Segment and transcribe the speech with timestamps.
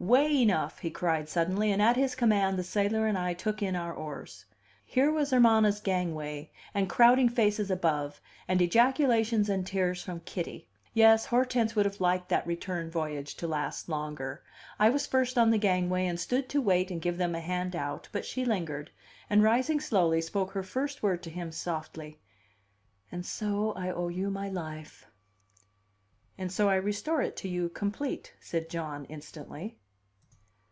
[0.00, 3.76] "Way enough!" he cried suddenly, and, at his command, the sailor and I took in
[3.76, 4.46] our oars.
[4.82, 8.18] Here was Hermana's gangway, and crowding faces above,
[8.48, 10.70] and ejaculations and tears from Kitty.
[10.94, 14.42] Yes, Hortense would have liked that return voyage to last longer.
[14.78, 17.76] I was first on the gangway, and stood to wait and give them a hand
[17.76, 18.90] out; but she lingered,
[19.28, 22.18] and; rising slowly, spoke her first word to him, softly:
[23.12, 25.04] "And so I owe you my life."
[26.38, 29.76] "And so I restore it to you complete," said John, instantly.